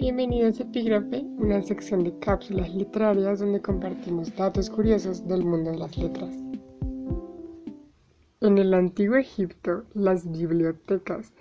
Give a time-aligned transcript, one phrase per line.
[0.00, 5.76] Bienvenidos a Epígrafe, una sección de cápsulas literarias donde compartimos datos curiosos del mundo de
[5.76, 6.34] las letras.
[8.40, 11.34] En el antiguo Egipto, las bibliotecas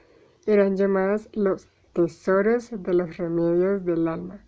[0.46, 4.44] eran llamadas los tesoros de los remedios del alma,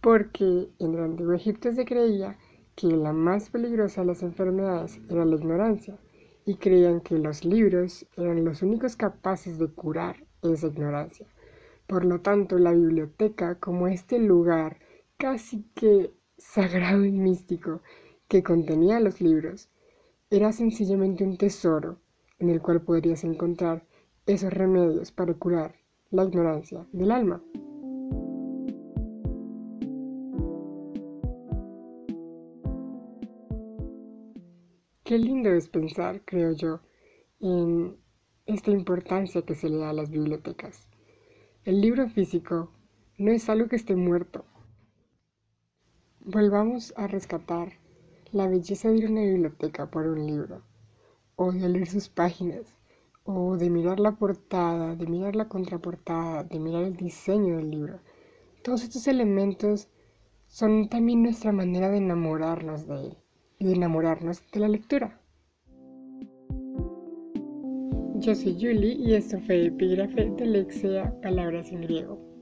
[0.00, 2.38] porque en el antiguo Egipto se creía
[2.76, 5.98] que la más peligrosa de las enfermedades era la ignorancia,
[6.46, 11.26] y creían que los libros eran los únicos capaces de curar esa ignorancia.
[11.86, 14.78] Por lo tanto, la biblioteca, como este lugar
[15.16, 17.82] casi que sagrado y místico
[18.28, 19.68] que contenía los libros,
[20.30, 21.98] era sencillamente un tesoro
[22.38, 23.86] en el cual podrías encontrar
[24.26, 25.74] esos remedios para curar
[26.10, 27.42] la ignorancia del alma.
[35.04, 36.80] Qué lindo es pensar, creo yo,
[37.40, 37.94] en
[38.46, 40.88] esta importancia que se le da a las bibliotecas.
[41.66, 42.68] El libro físico
[43.16, 44.44] no es algo que esté muerto.
[46.20, 47.72] Volvamos a rescatar
[48.32, 50.60] la belleza de ir a una biblioteca por un libro,
[51.36, 52.74] o de leer sus páginas,
[53.24, 58.00] o de mirar la portada, de mirar la contraportada, de mirar el diseño del libro.
[58.62, 59.88] Todos estos elementos
[60.46, 63.16] son también nuestra manera de enamorarnos de él
[63.58, 65.18] y de enamorarnos de la lectura.
[68.24, 72.33] Yo soy Julie y esto fue Epígrafe de Lexia Palabras en Griego.